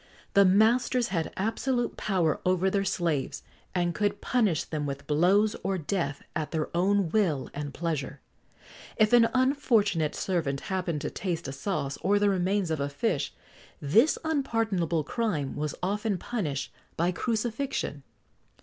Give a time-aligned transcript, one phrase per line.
[0.33, 3.43] The masters had absolute power over their slaves,
[3.75, 8.97] and could punish them with blows or death at their own will and pleasure.[XX 97]
[8.97, 13.31] If an unfortunate servant happened to taste a sauce, or the remains of a fish,
[13.79, 18.01] this unpardonable crime was often punished by crucifixion.